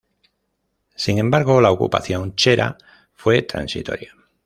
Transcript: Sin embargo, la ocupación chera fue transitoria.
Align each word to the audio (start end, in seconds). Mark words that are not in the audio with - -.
Sin 0.95 1.19
embargo, 1.19 1.61
la 1.61 1.69
ocupación 1.69 2.33
chera 2.35 2.75
fue 3.13 3.43
transitoria. 3.43 4.15